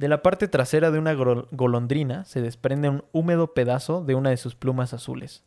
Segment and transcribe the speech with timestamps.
[0.00, 4.38] De la parte trasera de una golondrina se desprende un húmedo pedazo de una de
[4.38, 5.44] sus plumas azules,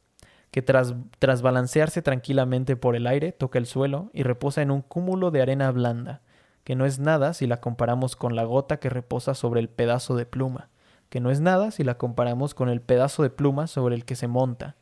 [0.51, 4.83] que tras, tras balancearse tranquilamente por el aire toca el suelo y reposa en un
[4.83, 6.21] cúmulo de arena blanda,
[6.63, 10.15] que no es nada si la comparamos con la gota que reposa sobre el pedazo
[10.15, 10.69] de pluma,
[11.09, 14.15] que no es nada si la comparamos con el pedazo de pluma sobre el que
[14.15, 14.75] se monta,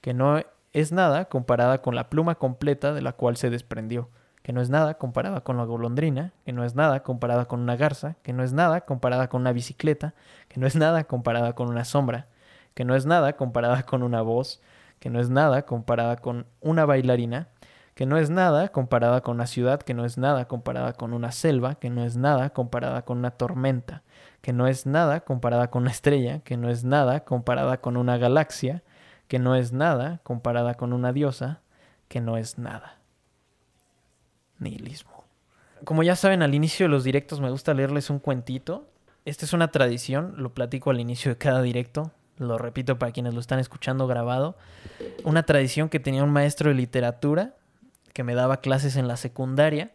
[0.00, 0.42] que no
[0.72, 4.10] es nada comparada con la pluma completa de la cual se desprendió,
[4.44, 7.76] que no es nada comparada con la golondrina, que no es nada comparada con una
[7.76, 10.12] garza, que no es nada comparada con una bicicleta,
[10.48, 12.26] que no es nada comparada con una sombra,
[12.74, 14.60] que no es nada comparada con una voz,
[14.98, 17.48] que no es nada comparada con una bailarina,
[17.94, 21.32] que no es nada comparada con una ciudad, que no es nada comparada con una
[21.32, 24.02] selva, que no es nada comparada con una tormenta,
[24.42, 28.18] que no es nada comparada con una estrella, que no es nada comparada con una
[28.18, 28.82] galaxia,
[29.26, 31.62] que no es nada comparada con una diosa,
[32.08, 32.98] que no es nada
[34.64, 35.24] nihilismo.
[35.84, 38.88] Como ya saben, al inicio de los directos me gusta leerles un cuentito.
[39.24, 43.34] Esta es una tradición, lo platico al inicio de cada directo, lo repito para quienes
[43.34, 44.56] lo están escuchando grabado.
[45.24, 47.54] Una tradición que tenía un maestro de literatura
[48.12, 49.92] que me daba clases en la secundaria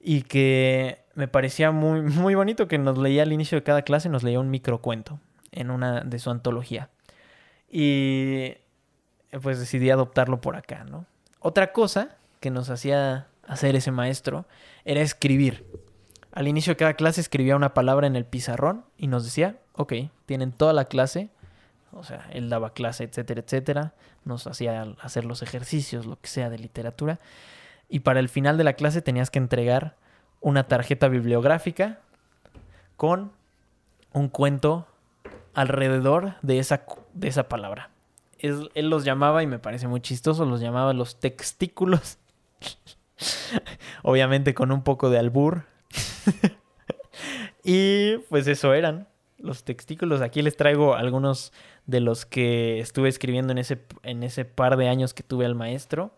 [0.00, 4.08] y que me parecía muy, muy bonito que nos leía al inicio de cada clase,
[4.08, 5.18] nos leía un microcuento
[5.52, 6.90] en una de su antología.
[7.70, 8.54] Y
[9.42, 11.06] pues decidí adoptarlo por acá, ¿no?
[11.40, 14.46] Otra cosa que nos hacía hacer ese maestro
[14.84, 15.66] era escribir.
[16.32, 19.92] Al inicio de cada clase escribía una palabra en el pizarrón y nos decía, ok,
[20.26, 21.30] tienen toda la clase,
[21.92, 26.50] o sea, él daba clase, etcétera, etcétera, nos hacía hacer los ejercicios, lo que sea
[26.50, 27.20] de literatura,
[27.88, 29.96] y para el final de la clase tenías que entregar
[30.40, 32.00] una tarjeta bibliográfica
[32.96, 33.32] con
[34.12, 34.86] un cuento
[35.54, 37.90] alrededor de esa, de esa palabra.
[38.38, 42.18] él los llamaba, y me parece muy chistoso, los llamaba los textículos
[44.02, 45.64] Obviamente con un poco de albur.
[47.64, 50.20] y pues eso eran los textículos.
[50.20, 51.52] Aquí les traigo algunos
[51.86, 55.54] de los que estuve escribiendo en ese, en ese par de años que tuve al
[55.54, 56.14] maestro.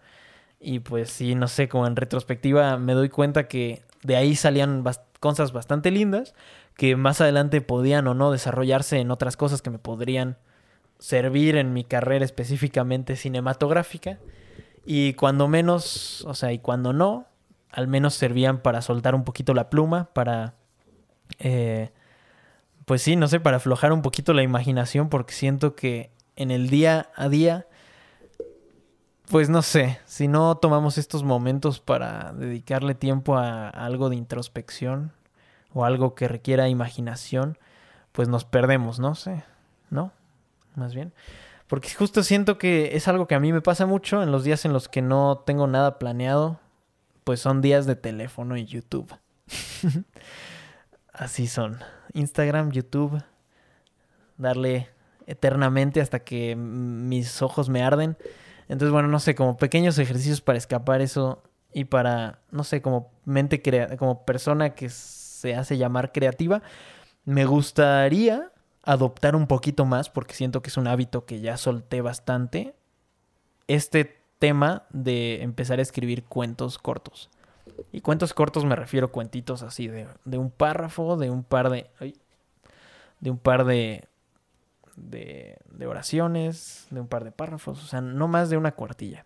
[0.60, 4.84] Y pues sí, no sé, como en retrospectiva me doy cuenta que de ahí salían
[5.20, 6.34] cosas bastante lindas
[6.76, 10.36] que más adelante podían o no desarrollarse en otras cosas que me podrían
[10.98, 14.18] servir en mi carrera específicamente cinematográfica.
[14.86, 17.26] Y cuando menos, o sea, y cuando no,
[17.72, 20.54] al menos servían para soltar un poquito la pluma, para,
[21.40, 21.90] eh,
[22.84, 26.70] pues sí, no sé, para aflojar un poquito la imaginación, porque siento que en el
[26.70, 27.66] día a día,
[29.28, 35.12] pues no sé, si no tomamos estos momentos para dedicarle tiempo a algo de introspección
[35.72, 37.58] o algo que requiera imaginación,
[38.12, 39.42] pues nos perdemos, no sé,
[39.90, 40.12] ¿no?
[40.76, 41.12] Más bien.
[41.66, 44.64] Porque justo siento que es algo que a mí me pasa mucho en los días
[44.64, 46.60] en los que no tengo nada planeado.
[47.24, 49.12] Pues son días de teléfono y YouTube.
[51.12, 51.80] Así son.
[52.12, 53.20] Instagram, YouTube.
[54.36, 54.90] Darle
[55.26, 58.16] eternamente hasta que mis ojos me arden.
[58.68, 63.12] Entonces, bueno, no sé, como pequeños ejercicios para escapar eso y para, no sé, como
[63.24, 66.62] mente crea como persona que se hace llamar creativa,
[67.24, 68.52] me gustaría
[68.86, 72.74] adoptar un poquito más, porque siento que es un hábito que ya solté bastante,
[73.68, 77.28] este tema de empezar a escribir cuentos cortos.
[77.92, 81.68] Y cuentos cortos me refiero a cuentitos así de, de un párrafo, de un par
[81.68, 81.90] de...
[83.20, 84.04] de un par de,
[84.94, 89.24] de, de oraciones, de un par de párrafos, o sea, no más de una cuartilla.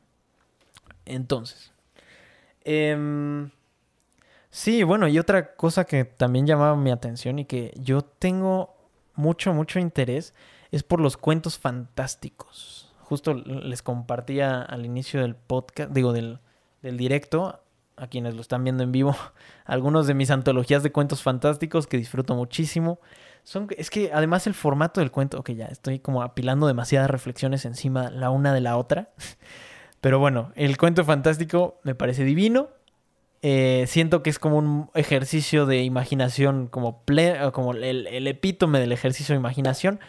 [1.04, 1.72] Entonces,
[2.64, 3.50] eh,
[4.48, 8.76] sí, bueno, y otra cosa que también llamaba mi atención y que yo tengo
[9.20, 10.34] mucho, mucho interés
[10.70, 12.92] es por los cuentos fantásticos.
[13.02, 16.38] Justo les compartía al inicio del podcast, digo, del,
[16.82, 17.60] del directo,
[17.96, 19.14] a quienes lo están viendo en vivo,
[19.64, 22.98] algunos de mis antologías de cuentos fantásticos que disfruto muchísimo.
[23.44, 27.64] Son, es que además el formato del cuento, ok, ya estoy como apilando demasiadas reflexiones
[27.64, 29.10] encima la una de la otra.
[30.00, 32.68] Pero bueno, el cuento fantástico me parece divino.
[33.42, 37.02] Eh, siento que es como un ejercicio de imaginación, como,
[37.52, 40.00] como el, epítome del ejercicio de imaginación.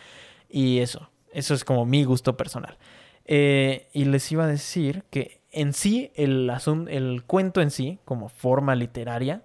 [0.50, 2.78] Y eso, eso es como mi gusto personal.
[3.26, 6.52] Eh, y les iba a decir que en sí, el,
[6.90, 9.44] el cuento en sí, como forma literaria,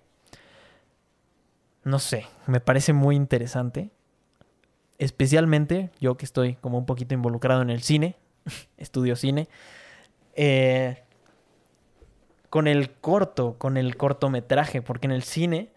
[1.85, 3.91] no sé, me parece muy interesante.
[4.99, 8.17] Especialmente yo que estoy como un poquito involucrado en el cine,
[8.77, 9.49] estudio cine.
[10.35, 11.03] Eh,
[12.51, 15.73] con el corto, con el cortometraje, porque en el cine,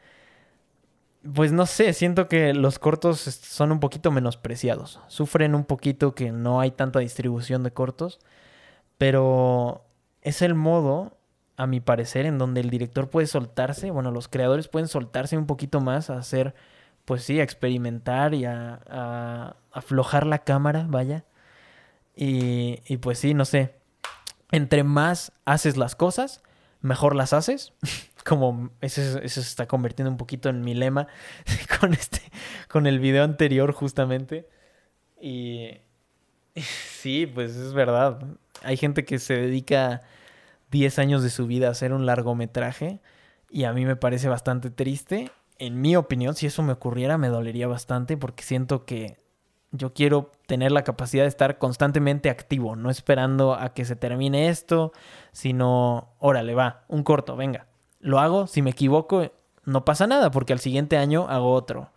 [1.34, 5.00] pues no sé, siento que los cortos son un poquito menospreciados.
[5.08, 8.20] Sufren un poquito que no hay tanta distribución de cortos,
[8.98, 9.86] pero
[10.22, 11.18] es el modo,
[11.58, 15.46] a mi parecer, en donde el director puede soltarse, bueno, los creadores pueden soltarse un
[15.46, 16.56] poquito más a hacer
[17.10, 21.26] pues sí, a experimentar y a, a aflojar la cámara, vaya.
[22.16, 23.74] Y, y pues sí, no sé,
[24.52, 26.44] entre más haces las cosas,
[26.82, 27.74] mejor las haces.
[28.26, 31.08] Como eso, eso, se está convirtiendo un poquito en mi lema
[31.80, 32.22] con este,
[32.68, 34.48] con el video anterior justamente.
[35.22, 35.78] Y,
[36.56, 38.20] sí, pues es verdad.
[38.64, 40.02] Hay gente que se dedica
[40.72, 43.00] 10 años de su vida a hacer un largometraje
[43.50, 45.32] y a mí me parece bastante triste.
[45.58, 49.18] En mi opinión, si eso me ocurriera, me dolería bastante porque siento que
[49.72, 54.50] yo quiero tener la capacidad de estar constantemente activo, no esperando a que se termine
[54.50, 54.92] esto,
[55.32, 57.68] sino, órale, va, un corto, venga.
[58.00, 59.32] Lo hago, si me equivoco,
[59.66, 61.92] no pasa nada, porque al siguiente año hago otro,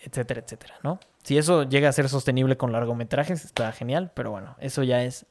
[0.00, 0.98] etcétera, etcétera, ¿no?
[1.22, 5.26] Si eso llega a ser sostenible con largometrajes, está genial, pero bueno, eso ya es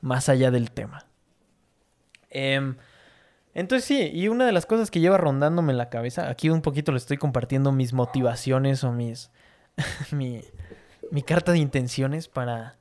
[0.00, 1.06] más allá del tema.
[2.30, 2.74] Eh,
[3.54, 6.62] entonces sí, y una de las cosas que lleva rondándome en la cabeza, aquí un
[6.62, 9.30] poquito le estoy compartiendo mis motivaciones o mis...
[10.12, 10.42] mi,
[11.10, 12.76] mi carta de intenciones para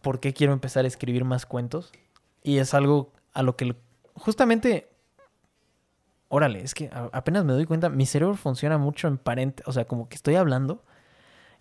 [0.00, 1.92] por qué quiero empezar a escribir más cuentos.
[2.42, 3.76] Y es algo a lo que
[4.14, 4.88] justamente,
[6.28, 9.86] órale, es que apenas me doy cuenta, mi cerebro funciona mucho en paréntesis, o sea,
[9.86, 10.82] como que estoy hablando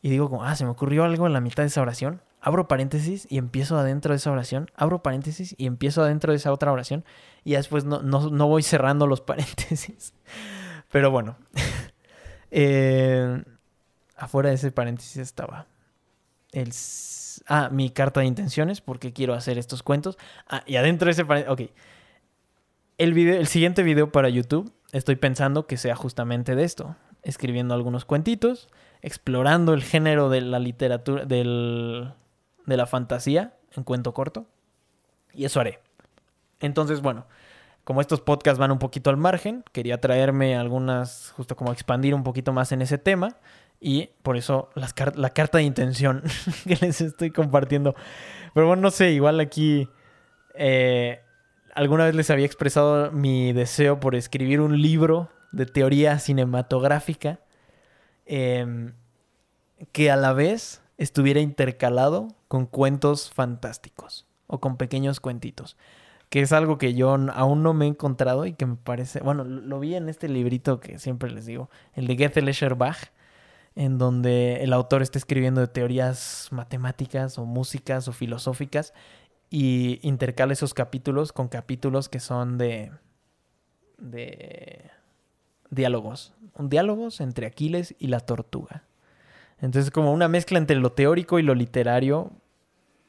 [0.01, 2.67] y digo como, ah, se me ocurrió algo en la mitad de esa oración, abro
[2.67, 6.71] paréntesis y empiezo adentro de esa oración, abro paréntesis y empiezo adentro de esa otra
[6.71, 7.05] oración
[7.43, 10.13] y después no, no, no voy cerrando los paréntesis.
[10.91, 11.37] Pero bueno,
[12.51, 13.43] eh,
[14.17, 15.67] afuera de ese paréntesis estaba
[16.51, 16.71] el...
[17.47, 20.17] Ah, mi carta de intenciones, porque quiero hacer estos cuentos.
[20.47, 21.23] Ah, y adentro de ese...
[21.23, 21.61] Ok.
[22.97, 26.95] El, video, el siguiente video para YouTube estoy pensando que sea justamente de esto.
[27.23, 28.67] Escribiendo algunos cuentitos,
[29.01, 32.13] explorando el género de la literatura, del,
[32.65, 34.45] de la fantasía en cuento corto.
[35.33, 35.79] Y eso haré.
[36.59, 37.25] Entonces, bueno,
[37.83, 42.23] como estos podcasts van un poquito al margen, quería traerme algunas, justo como expandir un
[42.23, 43.37] poquito más en ese tema.
[43.83, 46.21] Y por eso la carta de intención
[46.67, 47.95] que les estoy compartiendo.
[48.53, 49.89] Pero bueno, no sé, igual aquí
[50.53, 51.21] eh,
[51.73, 57.39] alguna vez les había expresado mi deseo por escribir un libro de teoría cinematográfica
[58.25, 58.93] em,
[59.91, 65.75] que a la vez estuviera intercalado con cuentos fantásticos o con pequeños cuentitos.
[66.29, 69.19] Que es algo que yo aún no me he encontrado y que me parece.
[69.19, 73.11] Bueno, lo vi en este librito que siempre les digo, el de Goethe Bach
[73.75, 78.93] en donde el autor está escribiendo de teorías matemáticas o músicas o filosóficas
[79.49, 82.91] y intercala esos capítulos con capítulos que son de
[83.97, 84.89] de
[85.69, 88.83] diálogos, diálogos entre Aquiles y la tortuga.
[89.59, 92.31] Entonces como una mezcla entre lo teórico y lo literario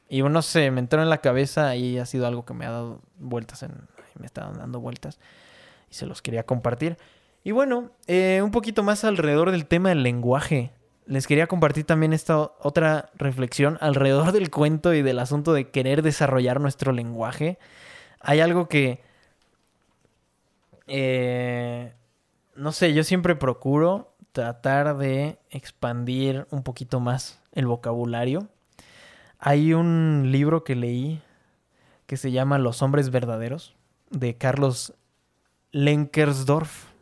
[0.07, 2.71] y no sé, me entró en la cabeza y ha sido algo que me ha
[2.71, 3.71] dado vueltas en
[4.19, 5.19] me está dando vueltas
[5.89, 6.97] y se los quería compartir.
[7.43, 10.71] Y bueno, eh, un poquito más alrededor del tema del lenguaje.
[11.05, 16.01] Les quería compartir también esta otra reflexión alrededor del cuento y del asunto de querer
[16.01, 17.59] desarrollar nuestro lenguaje.
[18.21, 19.01] Hay algo que...
[20.87, 21.93] Eh,
[22.55, 28.47] no sé, yo siempre procuro tratar de expandir un poquito más el vocabulario.
[29.37, 31.21] Hay un libro que leí
[32.05, 33.75] que se llama Los hombres verdaderos
[34.09, 34.93] de Carlos
[35.71, 36.92] Lenkersdorf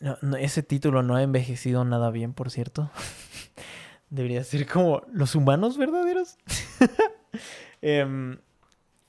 [0.00, 2.90] no, ese título no ha envejecido nada bien, por cierto.
[4.10, 6.36] Debería ser como los humanos verdaderos.
[7.82, 8.36] Em,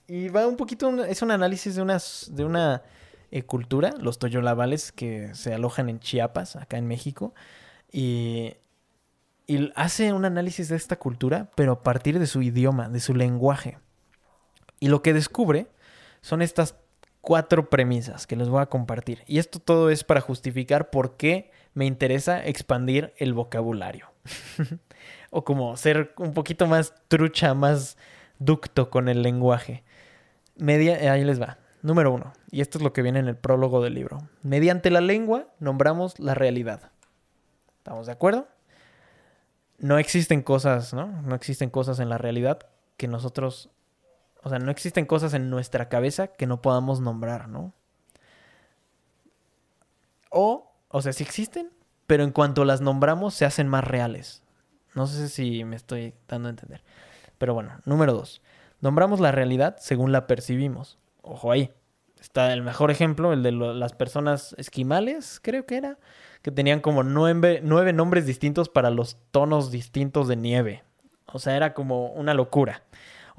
[0.07, 2.83] y va un poquito, es un análisis de, unas, de una
[3.29, 7.33] eh, cultura, los toyolavales que se alojan en Chiapas, acá en México.
[7.91, 8.53] Y,
[9.47, 13.13] y hace un análisis de esta cultura, pero a partir de su idioma, de su
[13.13, 13.77] lenguaje.
[14.79, 15.67] Y lo que descubre
[16.21, 16.75] son estas
[17.21, 19.23] cuatro premisas que les voy a compartir.
[19.27, 24.11] Y esto todo es para justificar por qué me interesa expandir el vocabulario.
[25.31, 27.97] o como ser un poquito más trucha, más
[28.39, 29.83] ducto con el lenguaje.
[30.55, 31.57] Media, ahí les va.
[31.81, 34.19] Número uno, y esto es lo que viene en el prólogo del libro.
[34.43, 36.91] Mediante la lengua nombramos la realidad.
[37.77, 38.47] ¿Estamos de acuerdo?
[39.79, 41.07] No existen cosas, ¿no?
[41.23, 42.59] No existen cosas en la realidad
[42.97, 43.71] que nosotros
[44.43, 47.73] o sea, no existen cosas en nuestra cabeza que no podamos nombrar, ¿no?
[50.29, 51.71] O, o sea, sí existen,
[52.07, 54.43] pero en cuanto las nombramos se hacen más reales.
[54.95, 56.83] No sé si me estoy dando a entender.
[57.37, 58.41] Pero bueno, número dos.
[58.81, 60.97] Nombramos la realidad según la percibimos.
[61.21, 61.71] Ojo ahí.
[62.19, 65.97] Está el mejor ejemplo, el de las personas esquimales, creo que era,
[66.43, 70.83] que tenían como nueve, nueve nombres distintos para los tonos distintos de nieve.
[71.25, 72.83] O sea, era como una locura.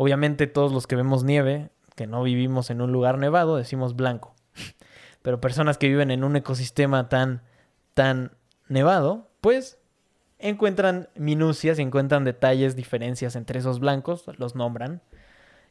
[0.03, 4.35] Obviamente todos los que vemos nieve, que no vivimos en un lugar nevado, decimos blanco.
[5.23, 7.43] Pero personas que viven en un ecosistema tan,
[7.95, 8.33] tan
[8.67, 9.79] nevado, pues
[10.41, 15.03] encuentran minucias encuentran detalles, diferencias entre esos blancos, los nombran.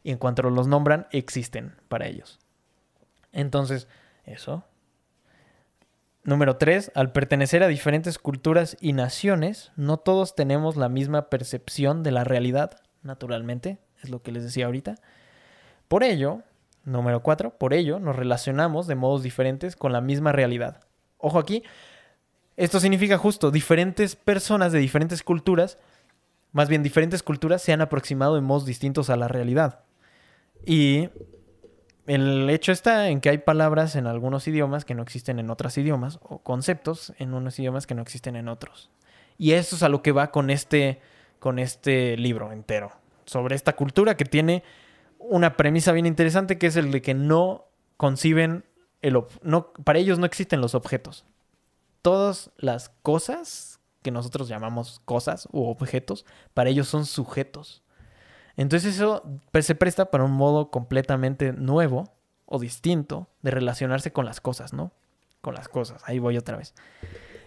[0.02, 2.40] Y en cuanto los nombran, existen para ellos.
[3.34, 3.90] Entonces,
[4.24, 4.64] eso.
[6.24, 6.94] Número 3.
[6.96, 12.24] Al pertenecer a diferentes culturas y naciones, no todos tenemos la misma percepción de la
[12.24, 14.96] realidad, naturalmente, es lo que les decía ahorita.
[15.88, 16.42] Por ello,
[16.84, 20.82] número 4, por ello nos relacionamos de modos diferentes con la misma realidad.
[21.18, 21.64] Ojo aquí,
[22.58, 25.78] esto significa justo, diferentes personas de diferentes culturas,
[26.52, 29.82] más bien diferentes culturas, se han aproximado en modos distintos a la realidad.
[30.66, 31.10] Y
[32.08, 35.78] el hecho está en que hay palabras en algunos idiomas que no existen en otros
[35.78, 38.90] idiomas, o conceptos en unos idiomas que no existen en otros.
[39.38, 41.00] Y eso es a lo que va con este,
[41.40, 42.92] con este libro entero,
[43.32, 44.64] sobre esta cultura que tiene
[45.20, 47.66] una premisa bien interesante, que es el de que no
[47.98, 48.66] conciben,
[49.02, 51.26] el no, para ellos no existen los objetos
[52.02, 57.84] todas las cosas que nosotros llamamos cosas u objetos, para ellos son sujetos.
[58.58, 59.24] Entonces eso
[59.60, 62.12] se presta para un modo completamente nuevo
[62.46, 64.92] o distinto de relacionarse con las cosas, ¿no?
[65.42, 66.74] Con las cosas, ahí voy otra vez.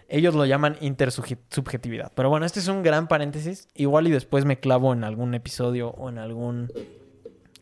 [0.07, 2.11] Ellos lo llaman intersubjetividad.
[2.15, 3.67] Pero bueno, este es un gran paréntesis.
[3.73, 6.71] Igual y después me clavo en algún episodio o en algún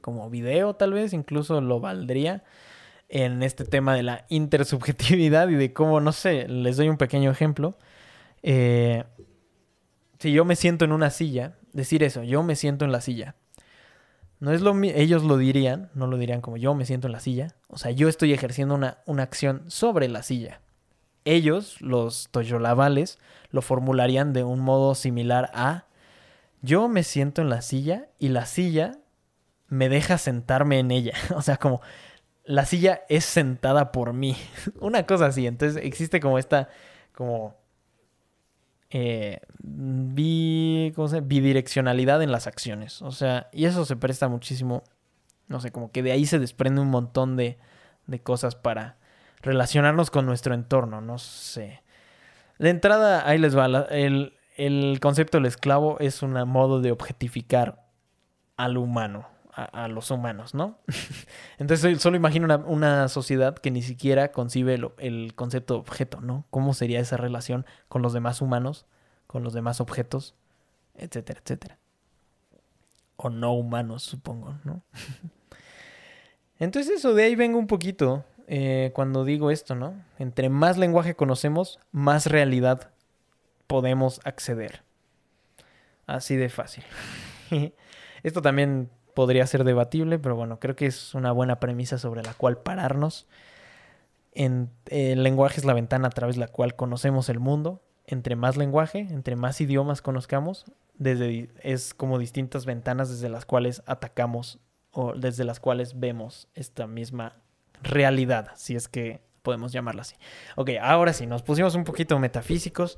[0.02, 2.44] como video tal vez, incluso lo valdría
[3.08, 7.32] en este tema de la intersubjetividad y de cómo, no sé, les doy un pequeño
[7.32, 7.78] ejemplo.
[8.42, 9.04] Eh,
[10.20, 13.36] si yo me siento en una silla, decir eso, yo me siento en la silla.
[14.40, 17.20] No es lo ellos lo dirían, no lo dirían como yo me siento en la
[17.20, 17.56] silla.
[17.68, 20.60] O sea, yo estoy ejerciendo una, una acción sobre la silla.
[21.26, 23.20] Ellos, los toyolavales,
[23.52, 25.86] lo formularían de un modo similar a
[26.64, 28.94] yo me siento en la silla y la silla
[29.68, 31.14] me deja sentarme en ella.
[31.36, 31.82] O sea, como
[32.46, 34.38] la silla es sentada por mí.
[34.80, 35.46] Una cosa así.
[35.46, 36.70] Entonces existe como esta,
[37.14, 37.58] como,
[38.90, 43.02] eh, bidireccionalidad en las acciones.
[43.02, 44.84] O sea, y eso se presta muchísimo,
[45.50, 47.58] no sé, como que de ahí se desprende un montón de,
[48.08, 48.96] de cosas para
[49.44, 51.84] relacionarnos con nuestro entorno, no sé.
[52.58, 53.66] De entrada, ahí les va.
[53.92, 57.86] el, el concepto del esclavo es un modo de objetificar
[58.58, 60.80] al humano a, los humanos, ¿no?
[61.60, 66.46] Entonces solo imagino una, sociedad que ni siquiera concibe el, concepto de objeto, ¿no?
[66.50, 68.86] ¿Cómo sería esa relación con los demás humanos,
[69.28, 70.36] con los demás objetos,
[70.96, 71.78] etcétera, etcétera?
[73.16, 74.82] O no humanos, supongo, ¿no?
[76.60, 79.94] Entonces eso de ahí vengo un poquito eh, cuando digo esto, ¿no?
[80.20, 82.92] Entre más lenguaje conocemos, más realidad
[83.68, 84.84] podemos acceder.
[86.06, 86.84] Así de fácil.
[88.24, 92.34] Esto también podría ser debatible, pero bueno, creo que es una buena premisa sobre la
[92.34, 93.28] cual pararnos.
[94.34, 97.82] El lenguaje es la ventana a través de la cual conocemos el mundo.
[98.06, 103.82] Entre más lenguaje, entre más idiomas conozcamos, desde, es como distintas ventanas desde las cuales
[103.86, 104.60] atacamos
[104.92, 107.43] o desde las cuales vemos esta misma
[107.82, 110.16] realidad, si es que podemos llamarla así.
[110.56, 112.98] Ok, ahora sí, nos pusimos un poquito metafísicos.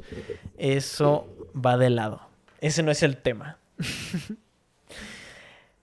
[0.58, 2.22] Eso va de lado.
[2.62, 3.58] Ese no es el tema.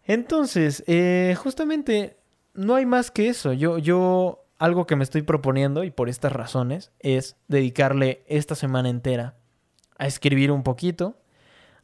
[0.04, 2.16] Entonces, eh, justamente
[2.54, 3.52] no hay más que eso.
[3.52, 8.88] Yo, yo, algo que me estoy proponiendo, y por estas razones, es dedicarle esta semana
[8.88, 9.34] entera
[9.98, 11.16] a escribir un poquito,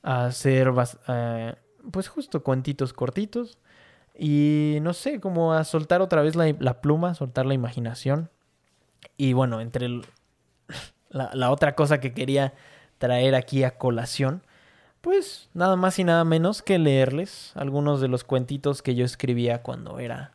[0.02, 0.72] a hacer,
[1.08, 1.54] eh,
[1.90, 3.58] pues justo cuentitos cortitos,
[4.18, 8.30] y no sé, como a soltar otra vez la, pluma, soltar la imaginación.
[9.16, 9.88] Y bueno, entre
[11.08, 12.54] la, la otra cosa que quería
[12.98, 14.42] traer aquí a colación
[15.00, 19.62] pues nada más y nada menos que leerles algunos de los cuentitos que yo escribía
[19.62, 20.32] cuando era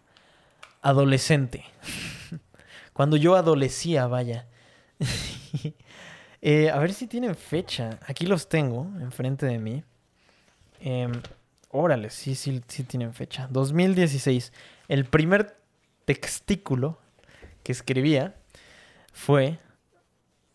[0.82, 1.66] adolescente.
[2.94, 4.48] cuando yo adolecía, vaya.
[6.46, 8.00] Eh, a ver si tienen fecha.
[8.06, 9.82] Aquí los tengo enfrente de mí.
[10.82, 11.10] Eh,
[11.74, 13.48] órale, sí, sí, sí tienen fecha.
[13.51, 14.53] 2016.
[14.88, 15.58] El primer
[16.06, 17.00] textículo
[17.63, 18.36] que escribía
[19.12, 19.60] fue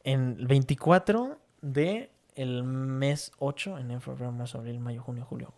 [0.05, 5.53] en el 24 de el mes 8, en febrero, marzo, abril, mayo, junio, julio.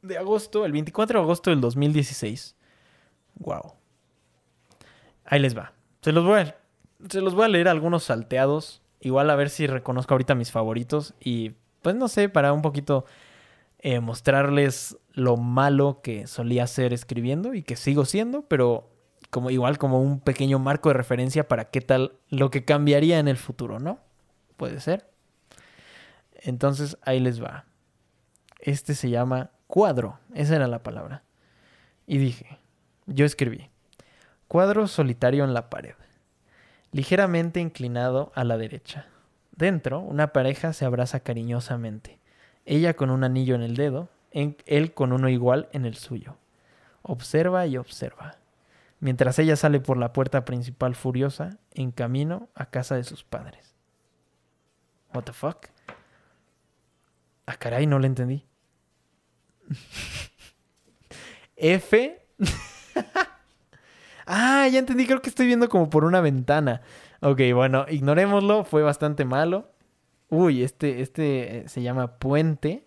[0.00, 2.56] De agosto, el 24 de agosto del 2016.
[3.36, 3.74] Wow.
[5.26, 5.72] Ahí les va.
[6.00, 6.56] Se los voy a,
[7.08, 8.80] se los voy a leer algunos salteados.
[9.00, 11.14] Igual a ver si reconozco ahorita mis favoritos.
[11.20, 13.04] Y pues no sé, para un poquito
[13.84, 18.90] eh, mostrarles lo malo que solía ser escribiendo y que sigo siendo, pero
[19.28, 23.28] como igual como un pequeño marco de referencia para qué tal lo que cambiaría en
[23.28, 23.98] el futuro, ¿no?
[24.56, 25.10] Puede ser.
[26.32, 27.66] Entonces ahí les va.
[28.58, 30.18] Este se llama cuadro.
[30.32, 31.22] Esa era la palabra.
[32.06, 32.58] Y dije,
[33.04, 33.68] yo escribí,
[34.48, 35.96] cuadro solitario en la pared,
[36.90, 39.08] ligeramente inclinado a la derecha.
[39.52, 42.23] Dentro, una pareja se abraza cariñosamente.
[42.64, 46.36] Ella con un anillo en el dedo, él con uno igual en el suyo.
[47.02, 48.38] Observa y observa.
[49.00, 53.74] Mientras ella sale por la puerta principal furiosa, en camino a casa de sus padres.
[55.12, 55.66] What the fuck?
[57.46, 58.46] Ah, caray, no le entendí.
[61.56, 62.26] F.
[64.26, 66.80] ah, ya entendí, creo que estoy viendo como por una ventana.
[67.20, 69.73] Ok, bueno, ignorémoslo, fue bastante malo.
[70.28, 72.86] Uy, este, este eh, se llama Puente.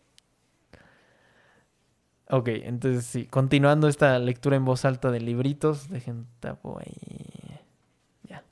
[2.29, 7.61] Ok, entonces sí, continuando esta lectura en voz alta de libritos, dejen tapo ahí.
[8.23, 8.43] Ya.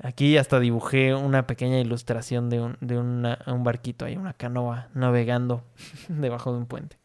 [0.00, 5.64] Aquí hasta dibujé una pequeña ilustración de un, de un barquito ahí, una canoa navegando
[6.08, 6.96] debajo de un puente.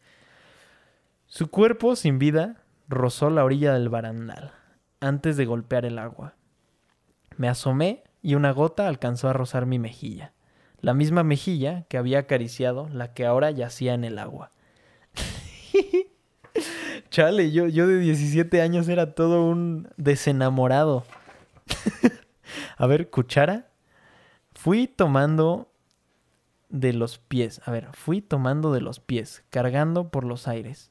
[1.26, 4.52] Su cuerpo sin vida rozó la orilla del barandal
[5.00, 6.34] antes de golpear el agua.
[7.36, 10.32] Me asomé y una gota alcanzó a rozar mi mejilla,
[10.82, 14.50] la misma mejilla que había acariciado la que ahora yacía en el agua.
[17.10, 21.04] Chale, yo, yo de 17 años era todo un desenamorado.
[22.76, 23.68] a ver, cuchara.
[24.54, 25.72] Fui tomando
[26.68, 27.62] de los pies.
[27.64, 30.90] A ver, fui tomando de los pies, cargando por los aires.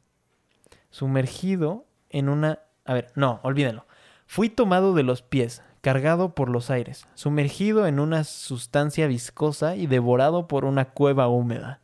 [0.90, 2.60] Sumergido en una...
[2.86, 3.86] A ver, no, olvídenlo.
[4.26, 9.88] Fui tomado de los pies, cargado por los aires, sumergido en una sustancia viscosa y
[9.88, 11.82] devorado por una cueva húmeda.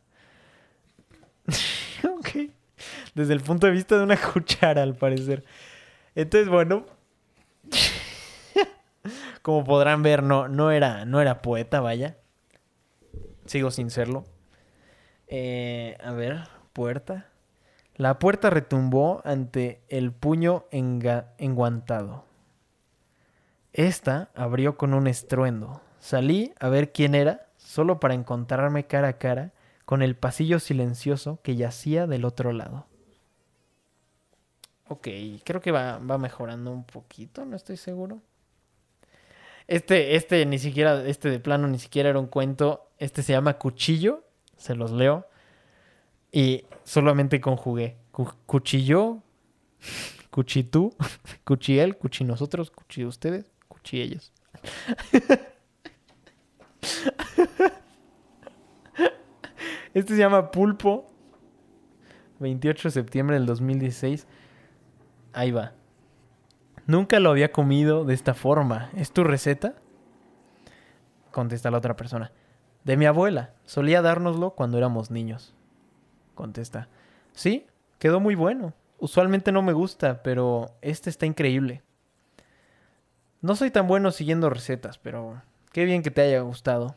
[2.04, 2.50] ok
[3.18, 5.44] desde el punto de vista de una cuchara, al parecer.
[6.14, 6.86] Entonces, bueno,
[9.42, 12.16] como podrán ver, no, no, era, no era poeta, vaya.
[13.46, 14.24] Sigo sin serlo.
[15.26, 17.26] Eh, a ver, puerta.
[17.96, 22.24] La puerta retumbó ante el puño enguantado.
[23.72, 25.80] Esta abrió con un estruendo.
[26.00, 29.52] Salí a ver quién era, solo para encontrarme cara a cara
[29.84, 32.86] con el pasillo silencioso que yacía del otro lado.
[34.88, 35.08] Ok,
[35.44, 38.20] creo que va, mejorando un poquito, no estoy seguro.
[39.66, 42.90] Este, este ni siquiera, este de plano ni siquiera era un cuento.
[42.98, 44.24] Este se llama Cuchillo,
[44.56, 45.26] se los leo.
[46.32, 47.98] Y solamente conjugué.
[48.46, 49.22] cuchillo,
[50.30, 50.96] cuchitú,
[51.44, 53.50] cuchiel, cuchi nosotros, cuchi ustedes,
[53.88, 54.32] cuchi ellos.
[59.94, 61.06] Este se llama Pulpo.
[62.40, 64.26] 28 de septiembre del 2016.
[65.32, 65.72] Ahí va.
[66.86, 68.90] Nunca lo había comido de esta forma.
[68.94, 69.74] ¿Es tu receta?
[71.32, 72.30] Contesta la otra persona.
[72.84, 73.54] De mi abuela.
[73.64, 75.54] Solía dárnoslo cuando éramos niños.
[76.34, 76.88] Contesta.
[77.32, 77.66] Sí,
[77.98, 78.74] quedó muy bueno.
[78.98, 81.82] Usualmente no me gusta, pero este está increíble.
[83.40, 85.40] No soy tan bueno siguiendo recetas, pero
[85.72, 86.96] qué bien que te haya gustado.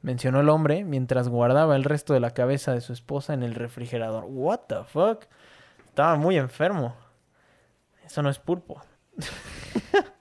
[0.00, 3.54] Mencionó el hombre mientras guardaba el resto de la cabeza de su esposa en el
[3.54, 4.24] refrigerador.
[4.26, 5.26] What the fuck?
[5.88, 6.96] Estaba muy enfermo.
[8.04, 8.82] Eso no es pulpo.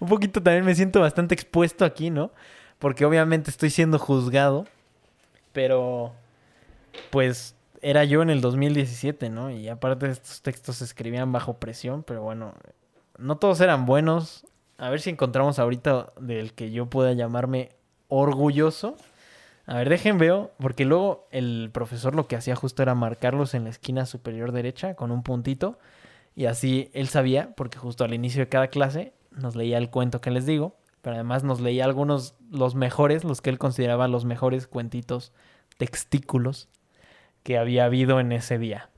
[0.00, 2.30] Un poquito también me siento bastante expuesto aquí, ¿no?
[2.78, 4.66] Porque obviamente estoy siendo juzgado.
[5.52, 6.12] Pero,
[7.10, 9.50] pues, era yo en el 2017, ¿no?
[9.50, 12.54] Y aparte estos textos se escribían bajo presión, pero bueno,
[13.18, 14.46] no todos eran buenos.
[14.78, 17.70] A ver si encontramos ahorita del que yo pueda llamarme
[18.08, 18.96] orgulloso.
[19.66, 23.64] A ver, dejen veo, porque luego el profesor lo que hacía justo era marcarlos en
[23.64, 25.78] la esquina superior derecha con un puntito.
[26.36, 30.20] Y así él sabía, porque justo al inicio de cada clase nos leía el cuento
[30.20, 34.24] que les digo, pero además nos leía algunos, los mejores, los que él consideraba los
[34.24, 35.32] mejores cuentitos
[35.78, 36.68] textículos
[37.42, 38.90] que había habido en ese día.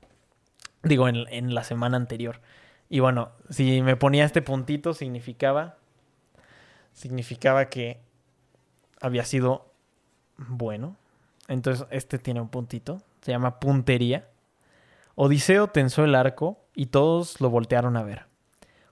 [0.83, 2.41] Digo, en, en la semana anterior.
[2.89, 5.77] Y bueno, si me ponía este puntito significaba,
[6.91, 8.01] significaba que
[8.99, 9.71] había sido
[10.37, 10.95] bueno.
[11.47, 13.01] Entonces este tiene un puntito.
[13.21, 14.27] Se llama puntería.
[15.15, 18.25] Odiseo tensó el arco y todos lo voltearon a ver.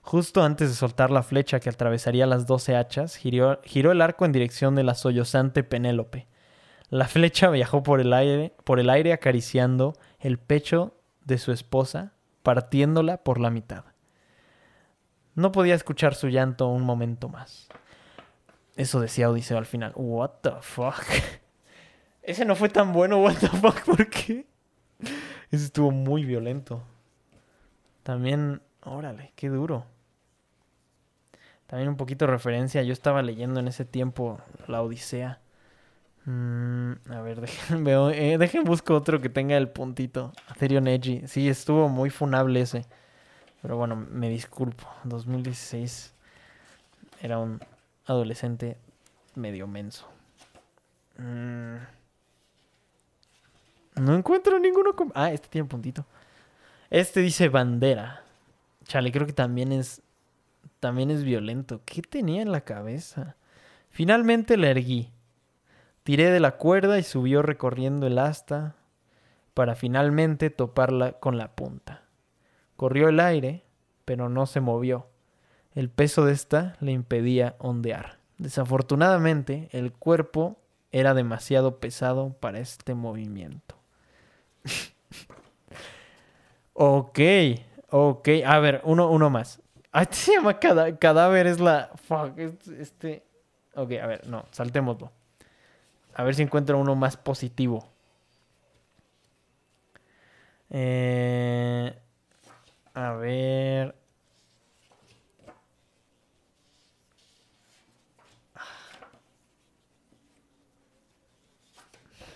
[0.02, 4.24] Justo antes de soltar la flecha que atravesaría las doce hachas, giró, giró el arco
[4.24, 6.28] en dirección de la sollozante Penélope.
[6.88, 12.14] La flecha viajó por el aire, por el aire acariciando el pecho de su esposa,
[12.48, 13.84] partiéndola por la mitad.
[15.34, 17.68] No podía escuchar su llanto un momento más.
[18.74, 19.92] Eso decía Odiseo al final.
[19.96, 21.04] What the fuck?
[22.22, 24.46] Ese no fue tan bueno, what the fuck, ¿por qué?
[25.50, 26.82] Ese estuvo muy violento.
[28.02, 29.84] También, órale, qué duro.
[31.66, 32.82] También un poquito de referencia.
[32.82, 35.42] Yo estaba leyendo en ese tiempo la Odisea.
[36.28, 40.32] Mm, a ver, dejen, veo, eh, dejen busco otro que tenga el puntito.
[40.48, 41.22] Atherio Neji.
[41.26, 42.84] Sí, estuvo muy funable ese.
[43.62, 44.86] Pero bueno, me disculpo.
[45.04, 46.12] 2016
[47.22, 47.60] era un
[48.04, 48.76] adolescente
[49.36, 50.06] medio menso.
[51.16, 51.76] Mm.
[54.02, 55.10] No encuentro ninguno con...
[55.14, 56.04] Ah, este tiene puntito.
[56.90, 58.22] Este dice bandera.
[58.84, 60.02] Chale, creo que también es...
[60.78, 61.80] También es violento.
[61.86, 63.34] ¿Qué tenía en la cabeza?
[63.90, 65.10] Finalmente la erguí.
[66.08, 68.76] Tiré de la cuerda y subió recorriendo el asta
[69.52, 72.00] para finalmente toparla con la punta.
[72.76, 73.66] Corrió el aire,
[74.06, 75.08] pero no se movió.
[75.74, 78.20] El peso de esta le impedía ondear.
[78.38, 80.56] Desafortunadamente, el cuerpo
[80.92, 83.76] era demasiado pesado para este movimiento.
[86.72, 87.20] ok,
[87.90, 88.28] ok.
[88.46, 89.60] A ver, uno, uno más.
[89.92, 91.90] Ah, se llama cadáver, es la...
[91.96, 92.38] Fuck,
[92.78, 93.26] este...
[93.74, 95.17] Ok, a ver, no, saltémoslo.
[96.18, 97.88] A ver si encuentro uno más positivo.
[100.70, 101.94] Eh,
[102.94, 103.94] a ver.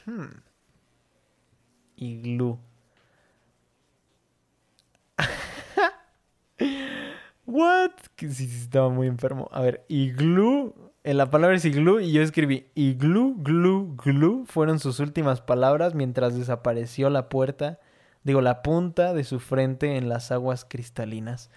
[0.04, 0.42] Hmm.
[7.46, 7.92] What?
[8.16, 9.48] Que sí, estaba muy enfermo.
[9.52, 10.74] A ver, iglú.
[11.04, 14.44] En la palabra es iglú y yo escribí iglú, glú, glú.
[14.46, 17.80] Fueron sus últimas palabras mientras desapareció la puerta.
[18.22, 21.50] Digo, la punta de su frente en las aguas cristalinas.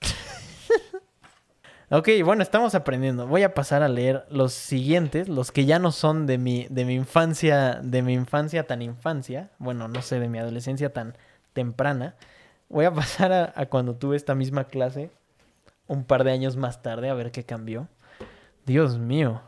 [1.92, 3.26] Ok, bueno, estamos aprendiendo.
[3.26, 6.84] Voy a pasar a leer los siguientes, los que ya no son de mi, de
[6.84, 9.50] mi infancia, de mi infancia tan infancia.
[9.58, 11.16] Bueno, no sé, de mi adolescencia tan
[11.52, 12.14] temprana.
[12.68, 15.10] Voy a pasar a, cuando tuve esta misma clase
[15.88, 17.88] un par de años más tarde, a ver qué cambió.
[18.70, 19.42] Dios mío.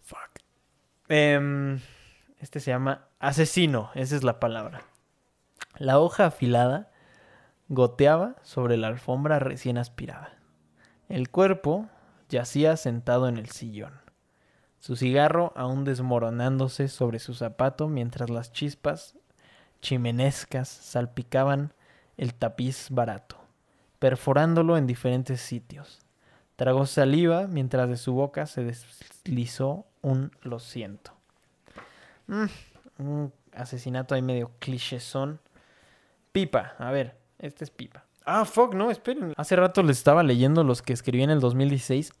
[0.00, 0.40] Fuck.
[1.08, 1.78] Em,
[2.40, 4.80] este se llama asesino, esa es la palabra.
[5.76, 6.90] La hoja afilada
[7.68, 10.38] goteaba sobre la alfombra recién aspirada.
[11.10, 11.90] El cuerpo
[12.30, 14.00] yacía sentado en el sillón,
[14.78, 19.18] su cigarro aún desmoronándose sobre su zapato mientras las chispas
[19.82, 21.74] chimenescas salpicaban
[22.16, 23.45] el tapiz barato,
[23.98, 26.00] perforándolo en diferentes sitios.
[26.56, 31.12] Tragó saliva mientras de su boca se deslizó un lo siento.
[32.28, 32.44] Mm,
[32.98, 35.40] un asesinato ahí medio clichésón.
[36.32, 38.04] Pipa, a ver, este es pipa.
[38.24, 39.34] Ah, fuck, no, esperen.
[39.36, 42.12] Hace rato les estaba leyendo los que escribí en el 2016.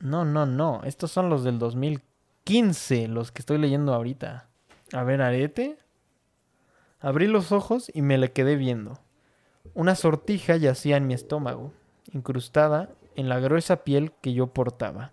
[0.00, 0.82] No, no, no.
[0.84, 4.48] Estos son los del 2015, los que estoy leyendo ahorita.
[4.92, 5.78] A ver, arete.
[7.00, 8.98] Abrí los ojos y me le quedé viendo.
[9.72, 11.72] Una sortija yacía en mi estómago,
[12.12, 15.12] incrustada en la gruesa piel que yo portaba.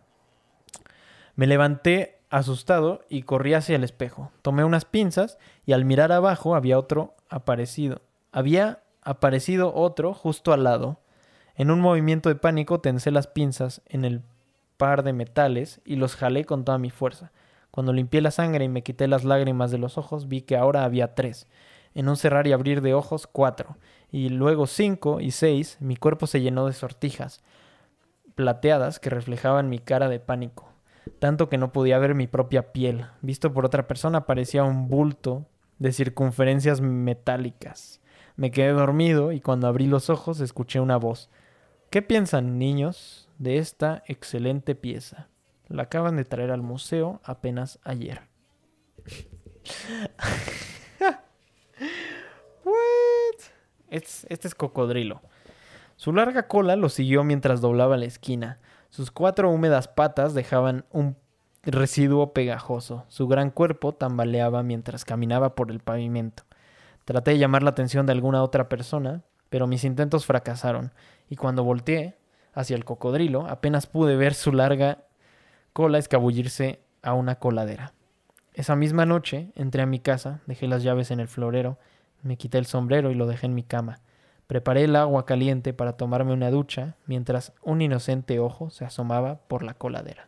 [1.35, 4.31] Me levanté asustado y corrí hacia el espejo.
[4.41, 8.01] Tomé unas pinzas y al mirar abajo había otro aparecido.
[8.31, 10.99] Había aparecido otro justo al lado.
[11.55, 14.21] En un movimiento de pánico tensé las pinzas en el
[14.77, 17.31] par de metales y los jalé con toda mi fuerza.
[17.69, 20.83] Cuando limpié la sangre y me quité las lágrimas de los ojos, vi que ahora
[20.83, 21.47] había tres.
[21.93, 23.77] En un cerrar y abrir de ojos, cuatro.
[24.11, 27.43] Y luego cinco y seis, mi cuerpo se llenó de sortijas
[28.41, 30.69] plateadas que reflejaban mi cara de pánico.
[31.19, 33.05] Tanto que no podía ver mi propia piel.
[33.21, 35.45] Visto por otra persona parecía un bulto
[35.79, 38.01] de circunferencias metálicas.
[38.35, 41.29] Me quedé dormido y cuando abrí los ojos escuché una voz.
[41.89, 45.27] ¿Qué piensan, niños, de esta excelente pieza?
[45.67, 48.21] La acaban de traer al museo apenas ayer.
[53.91, 55.21] Este, este es cocodrilo.
[55.95, 58.57] Su larga cola lo siguió mientras doblaba la esquina.
[58.89, 61.15] Sus cuatro húmedas patas dejaban un
[61.63, 63.05] residuo pegajoso.
[63.07, 66.43] Su gran cuerpo tambaleaba mientras caminaba por el pavimento.
[67.05, 70.91] Traté de llamar la atención de alguna otra persona, pero mis intentos fracasaron,
[71.29, 72.17] y cuando volteé
[72.53, 75.05] hacia el cocodrilo apenas pude ver su larga
[75.73, 77.93] cola escabullirse a una coladera.
[78.53, 81.77] Esa misma noche entré a mi casa, dejé las llaves en el florero,
[82.23, 83.99] me quité el sombrero y lo dejé en mi cama.
[84.47, 89.63] Preparé el agua caliente para tomarme una ducha mientras un inocente ojo se asomaba por
[89.63, 90.27] la coladera.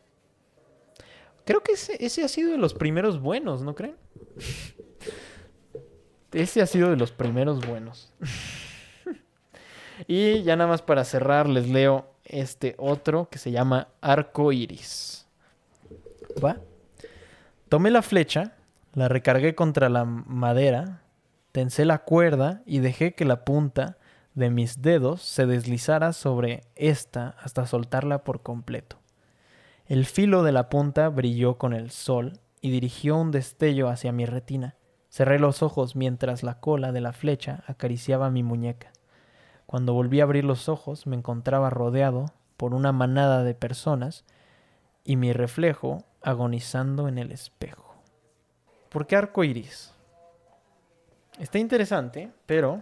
[1.46, 3.96] Creo que ese, ese ha sido de los primeros buenos, ¿no creen?
[6.32, 8.12] Ese ha sido de los primeros buenos.
[10.08, 15.28] y ya nada más para cerrar, les leo este otro que se llama Arco Iris.
[16.44, 16.58] ¿Va?
[17.70, 18.54] Tomé la flecha,
[18.94, 21.03] la recargué contra la madera,
[21.54, 23.98] tensé la cuerda y dejé que la punta
[24.34, 28.98] de mis dedos se deslizara sobre esta hasta soltarla por completo.
[29.86, 34.26] El filo de la punta brilló con el sol y dirigió un destello hacia mi
[34.26, 34.76] retina.
[35.10, 38.92] Cerré los ojos mientras la cola de la flecha acariciaba mi muñeca.
[39.68, 42.26] Cuando volví a abrir los ojos me encontraba rodeado
[42.58, 44.26] por una manada de personas
[45.04, 47.94] y mi reflejo agonizando en el espejo.
[48.90, 49.93] ¿Por qué arco iris?
[51.40, 52.82] Está interesante, pero.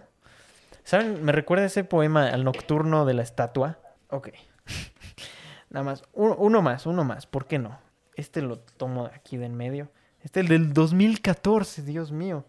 [0.84, 1.24] ¿Saben?
[1.24, 3.78] Me recuerda ese poema al nocturno de la estatua.
[4.08, 4.30] Ok.
[5.70, 6.02] Nada más.
[6.12, 7.26] Uno, más, uno más.
[7.26, 7.78] ¿Por qué no?
[8.14, 9.90] Este lo tomo aquí de en medio.
[10.20, 12.44] Este es el del 2014, Dios mío.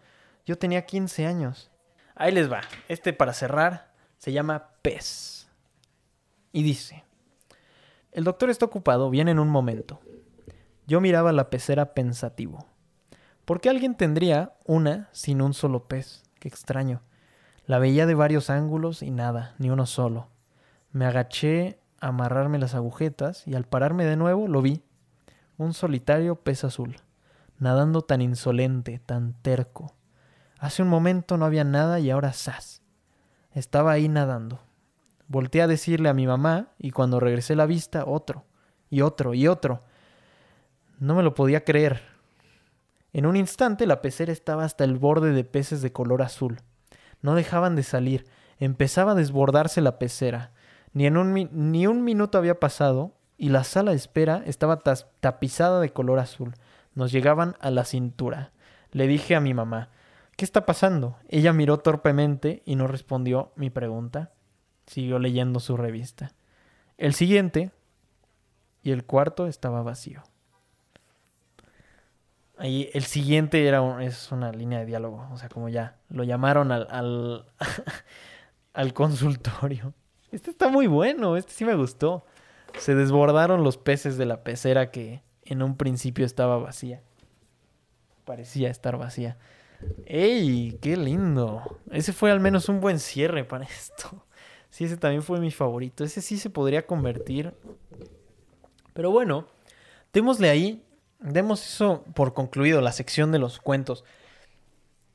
[0.46, 1.70] Yo tenía 15 años.
[2.14, 2.60] Ahí les va.
[2.88, 5.48] Este para cerrar se llama Pez.
[6.52, 7.04] Y dice,
[8.12, 10.00] el doctor está ocupado, viene en un momento.
[10.86, 12.68] Yo miraba la pecera pensativo.
[13.44, 16.22] ¿Por qué alguien tendría una sin un solo pez?
[16.40, 17.02] Qué extraño.
[17.66, 20.28] La veía de varios ángulos y nada, ni uno solo.
[20.92, 24.82] Me agaché a amarrarme las agujetas y al pararme de nuevo lo vi.
[25.58, 26.96] Un solitario pez azul,
[27.58, 29.94] nadando tan insolente, tan terco.
[30.58, 32.80] Hace un momento no había nada y ahora ¡zas!
[33.52, 34.60] Estaba ahí nadando.
[35.28, 38.44] Volté a decirle a mi mamá y cuando regresé la vista, otro,
[38.88, 39.82] y otro, y otro.
[40.98, 42.13] No me lo podía creer.
[43.14, 46.60] En un instante la pecera estaba hasta el borde de peces de color azul.
[47.22, 48.26] No dejaban de salir.
[48.58, 50.50] Empezaba a desbordarse la pecera.
[50.92, 56.18] Ni, ni un minuto había pasado y la sala de espera estaba tapizada de color
[56.18, 56.54] azul.
[56.94, 58.50] Nos llegaban a la cintura.
[58.90, 59.90] Le dije a mi mamá,
[60.36, 61.16] ¿qué está pasando?
[61.28, 64.32] Ella miró torpemente y no respondió mi pregunta.
[64.86, 66.32] Siguió leyendo su revista.
[66.98, 67.70] El siguiente
[68.82, 70.24] y el cuarto estaba vacío.
[72.56, 76.70] Ahí el siguiente era es una línea de diálogo, o sea, como ya lo llamaron
[76.70, 77.46] al, al,
[78.72, 79.92] al consultorio.
[80.30, 82.24] Este está muy bueno, este sí me gustó.
[82.78, 87.02] Se desbordaron los peces de la pecera que en un principio estaba vacía.
[88.24, 89.36] Parecía estar vacía.
[90.06, 90.78] ¡Ey!
[90.80, 91.78] ¡Qué lindo!
[91.90, 94.26] Ese fue al menos un buen cierre para esto.
[94.70, 96.04] Sí, ese también fue mi favorito.
[96.04, 97.54] Ese sí se podría convertir.
[98.92, 99.46] Pero bueno,
[100.12, 100.84] démosle ahí.
[101.24, 104.04] Demos eso por concluido, la sección de los cuentos.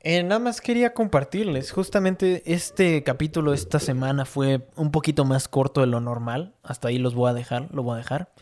[0.00, 1.70] Eh, nada más quería compartirles.
[1.70, 6.54] Justamente este capítulo esta semana fue un poquito más corto de lo normal.
[6.64, 7.68] Hasta ahí los voy a dejar.
[7.72, 8.32] Lo voy a dejar.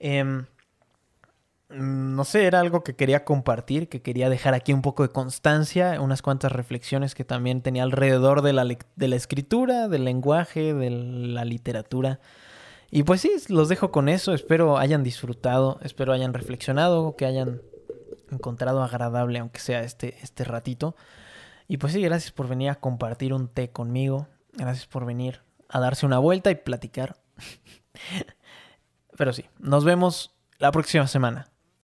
[0.00, 0.46] Mm,
[2.14, 6.00] no sé, era algo que quería compartir, que quería dejar aquí un poco de constancia,
[6.00, 10.90] unas cuantas reflexiones que también tenía alrededor de la, de la escritura, del lenguaje, de
[10.90, 12.20] la literatura.
[12.90, 17.62] Y pues sí, los dejo con eso, espero hayan disfrutado, espero hayan reflexionado, que hayan
[18.30, 20.96] encontrado agradable, aunque sea este, este ratito.
[21.66, 25.80] Y pues sí, gracias por venir a compartir un té conmigo, gracias por venir a
[25.80, 27.16] darse una vuelta y platicar.
[29.16, 31.53] Pero sí, nos vemos la próxima semana.